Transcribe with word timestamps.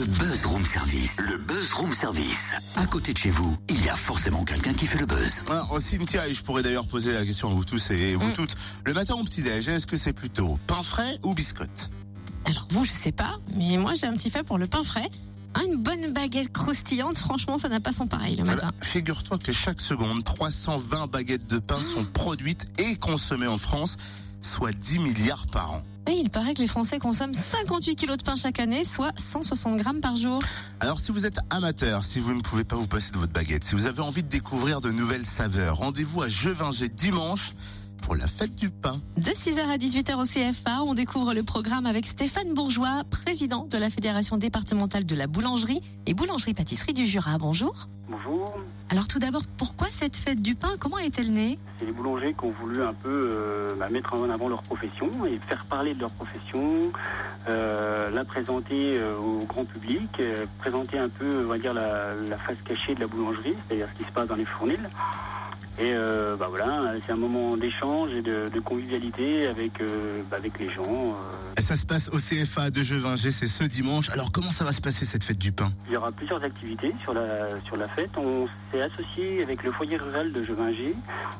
Le 0.00 0.06
Buzz 0.06 0.46
Room 0.46 0.64
Service. 0.64 1.20
Le 1.28 1.36
Buzz 1.36 1.74
Room 1.74 1.92
Service. 1.92 2.54
À 2.76 2.86
côté 2.86 3.12
de 3.12 3.18
chez 3.18 3.28
vous, 3.28 3.54
il 3.68 3.84
y 3.84 3.90
a 3.90 3.96
forcément 3.96 4.44
quelqu'un 4.44 4.72
qui 4.72 4.86
fait 4.86 4.96
le 4.96 5.04
buzz. 5.04 5.44
Alors, 5.50 5.78
Cynthia, 5.78 6.26
et 6.26 6.32
je 6.32 6.42
pourrais 6.42 6.62
d'ailleurs 6.62 6.86
poser 6.86 7.12
la 7.12 7.22
question 7.22 7.50
à 7.50 7.52
vous 7.52 7.66
tous 7.66 7.90
et 7.90 8.14
vous 8.14 8.28
Mm. 8.28 8.32
toutes. 8.32 8.56
Le 8.86 8.94
matin 8.94 9.16
au 9.16 9.24
petit-déj, 9.24 9.68
est-ce 9.68 9.86
que 9.86 9.98
c'est 9.98 10.14
plutôt 10.14 10.58
pain 10.66 10.82
frais 10.82 11.18
ou 11.22 11.34
biscotte? 11.34 11.90
Alors 12.46 12.66
vous, 12.70 12.86
je 12.86 12.92
sais 12.92 13.12
pas, 13.12 13.40
mais 13.54 13.76
moi 13.76 13.92
j'ai 13.92 14.06
un 14.06 14.14
petit 14.14 14.30
fait 14.30 14.42
pour 14.42 14.56
le 14.56 14.66
pain 14.66 14.82
frais. 14.82 15.10
Hein, 15.54 15.64
une 15.66 15.76
bonne 15.82 16.14
baguette 16.14 16.50
croustillante, 16.50 17.18
franchement, 17.18 17.58
ça 17.58 17.68
n'a 17.68 17.80
pas 17.80 17.92
son 17.92 18.06
pareil 18.06 18.36
le 18.36 18.44
Ah 18.46 18.54
matin. 18.54 18.70
Figure-toi 18.80 19.36
que 19.36 19.52
chaque 19.52 19.82
seconde, 19.82 20.24
320 20.24 21.08
baguettes 21.10 21.46
de 21.46 21.58
pain 21.58 21.82
sont 21.82 22.06
produites 22.06 22.66
et 22.78 22.96
consommées 22.96 23.48
en 23.48 23.58
France, 23.58 23.98
soit 24.40 24.72
10 24.72 24.98
milliards 25.00 25.46
par 25.46 25.72
an. 25.72 25.82
Et 26.06 26.14
il 26.14 26.30
paraît 26.30 26.54
que 26.54 26.60
les 26.60 26.66
Français 26.66 26.98
consomment 26.98 27.34
58 27.34 27.94
kilos 27.94 28.16
de 28.16 28.22
pain 28.22 28.36
chaque 28.36 28.58
année, 28.58 28.84
soit 28.84 29.12
160 29.16 29.76
grammes 29.76 30.00
par 30.00 30.16
jour. 30.16 30.42
Alors 30.80 30.98
si 30.98 31.12
vous 31.12 31.26
êtes 31.26 31.38
amateur, 31.50 32.04
si 32.04 32.18
vous 32.18 32.34
ne 32.34 32.40
pouvez 32.40 32.64
pas 32.64 32.76
vous 32.76 32.88
passer 32.88 33.12
de 33.12 33.18
votre 33.18 33.32
baguette, 33.32 33.64
si 33.64 33.74
vous 33.74 33.86
avez 33.86 34.00
envie 34.00 34.22
de 34.22 34.28
découvrir 34.28 34.80
de 34.80 34.90
nouvelles 34.90 35.26
saveurs, 35.26 35.76
rendez-vous 35.76 36.22
à 36.22 36.28
Jevinger 36.28 36.88
dimanche 36.88 37.52
pour 38.10 38.16
la 38.16 38.26
fête 38.26 38.56
du 38.56 38.70
pain. 38.70 39.00
De 39.18 39.30
6h 39.30 39.60
à 39.70 39.76
18h 39.76 40.16
au 40.16 40.24
CFA, 40.24 40.82
on 40.82 40.94
découvre 40.94 41.32
le 41.32 41.44
programme 41.44 41.86
avec 41.86 42.04
Stéphane 42.06 42.54
Bourgeois, 42.54 43.04
président 43.08 43.66
de 43.66 43.78
la 43.78 43.88
Fédération 43.88 44.36
départementale 44.36 45.06
de 45.06 45.14
la 45.14 45.28
boulangerie 45.28 45.80
et 46.06 46.14
boulangerie-pâtisserie 46.14 46.92
du 46.92 47.06
Jura. 47.06 47.38
Bonjour. 47.38 47.86
Bonjour, 48.08 48.58
Alors 48.88 49.06
tout 49.06 49.20
d'abord, 49.20 49.42
pourquoi 49.56 49.86
cette 49.90 50.16
fête 50.16 50.42
du 50.42 50.56
pain? 50.56 50.70
Comment 50.80 50.98
est-elle 50.98 51.30
née? 51.32 51.56
C'est 51.78 51.86
les 51.86 51.92
boulangers 51.92 52.34
qui 52.36 52.44
ont 52.44 52.52
voulu 52.60 52.82
un 52.82 52.94
peu 52.94 53.08
euh, 53.08 53.74
bah, 53.78 53.88
mettre 53.90 54.12
en 54.14 54.28
avant 54.28 54.48
leur 54.48 54.64
profession 54.64 55.08
et 55.24 55.38
faire 55.48 55.64
parler 55.66 55.94
de 55.94 56.00
leur 56.00 56.10
profession, 56.10 56.90
euh, 57.48 58.10
la 58.10 58.24
présenter 58.24 58.98
euh, 58.98 59.16
au 59.18 59.44
grand 59.44 59.64
public, 59.64 60.10
euh, 60.18 60.46
présenter 60.58 60.98
un 60.98 61.10
peu, 61.10 61.44
on 61.44 61.48
va 61.48 61.58
dire, 61.58 61.74
la, 61.74 62.16
la 62.16 62.38
face 62.38 62.58
cachée 62.64 62.96
de 62.96 63.00
la 63.00 63.06
boulangerie, 63.06 63.54
c'est-à-dire 63.68 63.86
ce 63.94 64.02
qui 64.02 64.04
se 64.04 64.12
passe 64.12 64.26
dans 64.26 64.34
les 64.34 64.46
fournils. 64.46 64.88
Et 65.80 65.92
euh, 65.94 66.36
bah 66.36 66.48
voilà, 66.50 66.92
c'est 67.06 67.12
un 67.12 67.16
moment 67.16 67.56
d'échange 67.56 68.10
et 68.12 68.20
de, 68.20 68.48
de 68.52 68.60
convivialité 68.60 69.46
avec, 69.46 69.80
euh, 69.80 70.20
bah, 70.30 70.36
avec 70.38 70.58
les 70.58 70.68
gens. 70.74 70.84
euh. 71.16 71.60
Ça 71.60 71.74
se 71.74 71.86
passe 71.86 72.10
au 72.12 72.18
CFA 72.18 72.70
de 72.70 72.82
Jevinger, 72.82 73.30
c'est 73.30 73.46
ce 73.46 73.64
dimanche. 73.64 74.10
Alors 74.10 74.30
comment 74.30 74.50
ça 74.50 74.64
va 74.64 74.72
se 74.72 74.80
passer 74.82 75.06
cette 75.06 75.24
fête 75.24 75.38
du 75.38 75.52
pain? 75.52 75.70
Il 75.86 75.94
y 75.94 75.96
aura 75.96 76.12
plusieurs 76.12 76.42
activités 76.44 76.92
sur 77.02 77.14
la, 77.14 77.58
sur 77.64 77.76
la 77.78 77.88
fête. 77.88 78.10
On 78.18 78.46
s'est 78.70 78.82
associé 78.82 79.42
avec 79.42 79.62
le 79.62 79.72
foyer 79.72 79.96
rural 79.96 80.32
de 80.32 80.44
Jevinger. 80.44 80.94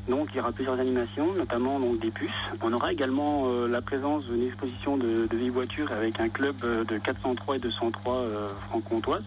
Donc 0.08 0.28
il 0.32 0.38
y 0.38 0.40
aura 0.40 0.52
plusieurs 0.52 0.80
animations, 0.80 1.34
notamment 1.34 1.78
donc, 1.78 2.00
des 2.00 2.10
puces. 2.10 2.30
On 2.62 2.72
aura 2.72 2.92
également 2.92 3.42
euh, 3.46 3.68
la 3.68 3.82
présence 3.82 4.24
d'une 4.24 4.46
exposition 4.46 4.96
de, 4.96 5.26
de 5.26 5.36
vieilles 5.36 5.50
voitures 5.50 5.92
avec 5.92 6.18
un 6.18 6.30
club 6.30 6.56
de 6.60 6.96
403 6.98 7.56
et 7.56 7.58
203 7.58 8.14
euh, 8.14 8.48
franc-comtoises, 8.68 9.20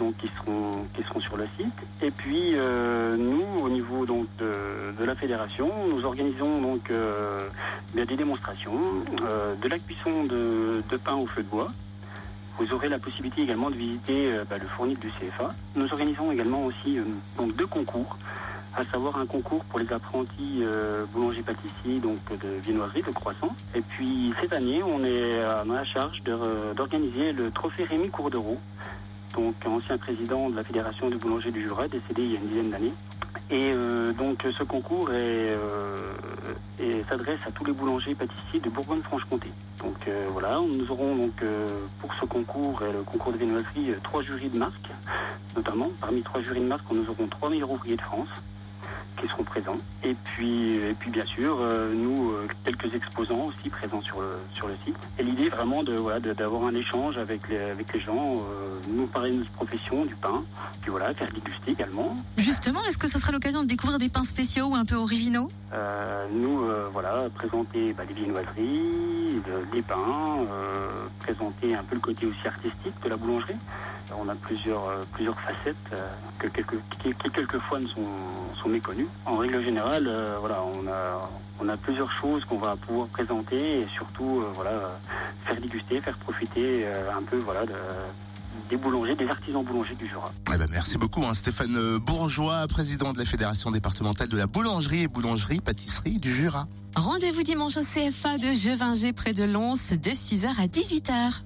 donc 0.00 0.16
qui 0.16 0.28
seront, 0.38 0.72
qui 0.94 1.02
seront 1.04 1.20
sur 1.20 1.36
le 1.36 1.46
site. 1.56 1.72
Et 2.02 2.10
puis 2.10 2.54
nous, 3.18 3.67
au 3.68 3.70
niveau 3.70 4.06
donc 4.06 4.26
de, 4.38 5.04
la 5.04 5.14
fédération, 5.14 5.70
nous 5.90 6.04
organisons 6.04 6.60
donc 6.60 6.90
euh, 6.90 7.40
bien 7.94 8.06
des 8.06 8.16
démonstrations, 8.16 8.80
euh, 9.22 9.54
de 9.56 9.68
la 9.68 9.78
cuisson 9.78 10.24
de, 10.24 10.96
pain 11.04 11.14
au 11.14 11.26
feu 11.26 11.42
de 11.42 11.48
bois. 11.48 11.68
Vous 12.58 12.72
aurez 12.72 12.88
la 12.88 12.98
possibilité 12.98 13.42
également 13.42 13.70
de 13.70 13.76
visiter 13.76 14.32
euh, 14.32 14.44
bah, 14.48 14.56
le 14.58 14.66
fournil 14.68 14.98
du 14.98 15.08
CFA. 15.08 15.50
Nous 15.76 15.86
organisons 15.92 16.32
également 16.32 16.64
aussi 16.64 16.98
donc 17.36 17.54
deux 17.56 17.66
concours, 17.66 18.16
à 18.74 18.84
savoir 18.84 19.18
un 19.18 19.26
concours 19.26 19.64
pour 19.64 19.78
les 19.78 19.92
apprentis 19.92 20.62
boulanger-pâtissiers, 21.12 21.98
donc 22.00 22.18
de 22.30 22.48
viennoiserie, 22.64 23.02
de 23.02 23.10
croissant. 23.10 23.54
Et 23.74 23.82
puis 23.82 24.32
cette 24.40 24.54
année, 24.54 24.82
on 24.82 25.04
est 25.04 25.42
à 25.42 25.64
ma 25.64 25.84
charge 25.84 26.22
d'organiser 26.22 27.32
le 27.32 27.50
trophée 27.50 27.84
Rémi 27.84 28.08
Courdereau, 28.08 28.58
donc 29.34 29.54
ancien 29.66 29.98
président 29.98 30.50
de 30.50 30.56
la 30.56 30.64
Fédération 30.64 31.10
du 31.10 31.16
boulanger 31.16 31.50
du 31.50 31.62
Jura, 31.62 31.88
décédé 31.88 32.22
il 32.22 32.32
y 32.32 32.36
a 32.36 32.40
une 32.40 32.48
dizaine 32.48 32.70
d'années. 32.70 32.92
Et 33.50 33.72
euh, 33.72 34.12
donc 34.12 34.44
ce 34.52 34.62
concours 34.62 35.08
euh, 35.10 36.12
s'adresse 37.08 37.40
à 37.46 37.50
tous 37.50 37.64
les 37.64 37.72
boulangers 37.72 38.14
pâtissiers 38.14 38.60
de 38.60 38.68
Bourgogne-Franche-Comté. 38.68 39.48
Donc 39.78 39.96
euh, 40.06 40.26
voilà, 40.30 40.60
nous 40.60 40.90
aurons 40.90 41.16
donc 41.16 41.42
pour 42.00 42.12
ce 42.14 42.26
concours 42.26 42.82
et 42.82 42.92
le 42.92 43.02
concours 43.02 43.32
de 43.32 43.38
viennoiserie 43.38 43.94
trois 44.02 44.22
jurys 44.22 44.50
de 44.50 44.58
marque, 44.58 44.90
notamment 45.56 45.90
parmi 46.00 46.22
trois 46.22 46.42
jurys 46.42 46.60
de 46.60 46.66
marque, 46.66 46.84
nous 46.92 47.08
aurons 47.08 47.26
trois 47.28 47.48
meilleurs 47.48 47.70
ouvriers 47.70 47.96
de 47.96 48.02
France 48.02 48.28
qui 49.20 49.28
seront 49.28 49.44
présents. 49.44 49.76
Et 50.02 50.14
puis, 50.14 50.74
et 50.76 50.94
puis 50.94 51.10
bien 51.10 51.24
sûr, 51.24 51.58
euh, 51.60 51.92
nous, 51.94 52.32
euh, 52.32 52.46
quelques 52.64 52.94
exposants 52.94 53.46
aussi 53.46 53.68
présents 53.68 54.02
sur 54.02 54.20
le, 54.20 54.38
sur 54.54 54.68
le 54.68 54.74
site. 54.84 54.96
Et 55.18 55.22
l'idée 55.22 55.48
vraiment 55.48 55.82
de, 55.82 55.94
voilà, 55.94 56.20
d'avoir 56.20 56.64
un 56.64 56.74
échange 56.74 57.18
avec 57.18 57.48
les, 57.48 57.58
avec 57.58 57.92
les 57.92 58.00
gens, 58.00 58.36
euh, 58.36 58.78
nous 58.88 59.06
parler 59.06 59.30
de 59.32 59.36
notre 59.36 59.50
profession, 59.52 60.04
du 60.04 60.14
pain, 60.14 60.44
puis 60.80 60.90
voilà, 60.90 61.14
faire 61.14 61.28
déguster 61.32 61.72
également. 61.72 62.16
Justement, 62.36 62.80
est-ce 62.88 62.98
que 62.98 63.08
ce 63.08 63.18
sera 63.18 63.32
l'occasion 63.32 63.62
de 63.62 63.68
découvrir 63.68 63.98
des 63.98 64.08
pains 64.08 64.24
spéciaux 64.24 64.66
ou 64.66 64.74
un 64.74 64.84
peu 64.84 64.96
originaux? 64.96 65.50
Euh, 65.72 66.26
nous, 66.32 66.62
euh, 66.62 66.88
voilà, 66.92 67.28
présenter 67.34 67.92
bah, 67.92 68.04
les 68.08 68.14
viennoiseries, 68.14 69.42
les 69.72 69.82
pains, 69.82 70.46
présenter 71.20 71.74
un 71.74 71.82
peu 71.84 71.94
le 71.94 72.00
côté 72.00 72.26
aussi 72.26 72.46
artistique 72.46 72.94
de 73.04 73.08
la 73.08 73.16
boulangerie. 73.16 73.56
On 74.16 74.28
a 74.28 74.34
plusieurs, 74.34 74.84
euh, 74.88 75.02
plusieurs 75.12 75.38
facettes 75.40 75.76
euh, 75.92 76.08
que 76.38 76.48
quelques, 76.48 76.76
qui, 77.02 77.10
qui 77.14 77.30
quelquefois 77.30 77.80
ne 77.80 77.86
sont, 77.88 78.06
sont 78.62 78.68
méconnues. 78.68 79.06
En 79.26 79.36
règle 79.36 79.62
générale, 79.62 80.06
euh, 80.06 80.36
voilà, 80.40 80.62
on 80.62 80.86
a, 80.86 81.30
on 81.60 81.68
a 81.68 81.76
plusieurs 81.76 82.10
choses 82.18 82.44
qu'on 82.46 82.58
va 82.58 82.76
pouvoir 82.76 83.08
présenter 83.08 83.80
et 83.80 83.86
surtout, 83.94 84.40
euh, 84.40 84.50
voilà, 84.54 84.70
euh, 84.70 84.88
faire 85.46 85.60
déguster, 85.60 86.00
faire 86.00 86.16
profiter 86.18 86.86
euh, 86.86 87.10
un 87.16 87.22
peu, 87.22 87.38
voilà, 87.38 87.66
de- 87.66 87.72
des 88.70 88.76
boulangers, 88.76 89.14
des 89.14 89.28
artisans 89.28 89.62
boulangers 89.64 89.94
du 89.94 90.06
Jura. 90.08 90.30
Eh 90.52 90.58
ben, 90.58 90.66
merci 90.70 90.98
beaucoup 90.98 91.24
hein, 91.24 91.32
Stéphane 91.32 91.98
Bourgeois, 91.98 92.66
président 92.68 93.12
de 93.12 93.18
la 93.18 93.24
Fédération 93.24 93.70
départementale 93.70 94.28
de 94.28 94.36
la 94.36 94.46
boulangerie 94.46 95.04
et 95.04 95.08
boulangerie-pâtisserie 95.08 96.16
du 96.18 96.34
Jura. 96.34 96.66
Rendez-vous 96.96 97.42
dimanche 97.44 97.76
au 97.76 97.82
CFA 97.82 98.36
de 98.38 98.54
Jevinger 98.54 99.12
près 99.12 99.32
de 99.32 99.44
Lons 99.44 99.72
de 99.74 100.10
6h 100.10 100.48
à 100.58 100.66
18h. 100.66 101.42